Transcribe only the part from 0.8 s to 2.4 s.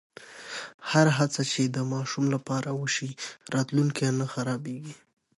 هره هڅه چې د ماشوم